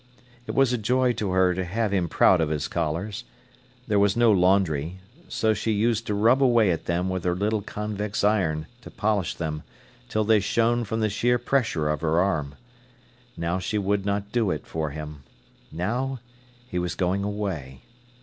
It 0.47 0.55
was 0.55 0.73
a 0.73 0.79
joy 0.79 1.13
to 1.13 1.29
her 1.29 1.53
to 1.53 1.63
have 1.63 1.93
him 1.93 2.09
proud 2.09 2.41
of 2.41 2.49
his 2.49 2.67
collars. 2.67 3.23
There 3.87 3.99
was 3.99 4.17
no 4.17 4.31
laundry. 4.31 4.97
So 5.27 5.53
she 5.53 5.73
used 5.73 6.07
to 6.07 6.15
rub 6.15 6.41
away 6.41 6.71
at 6.71 6.85
them 6.85 7.07
with 7.07 7.23
her 7.23 7.35
little 7.35 7.61
convex 7.61 8.23
iron, 8.23 8.65
to 8.81 8.89
polish 8.89 9.35
them, 9.35 9.61
till 10.09 10.23
they 10.23 10.39
shone 10.39 10.85
from 10.85 11.01
the 11.01 11.09
sheer 11.11 11.37
pressure 11.37 11.87
of 11.87 12.01
her 12.01 12.19
arm. 12.19 12.55
Now 13.37 13.59
she 13.59 13.77
would 13.77 14.03
not 14.03 14.31
do 14.31 14.49
it 14.49 14.65
for 14.65 14.89
him. 14.89 15.21
Now 15.71 16.19
he 16.67 16.79
was 16.79 16.95
going 16.95 17.23
away. 17.23 17.81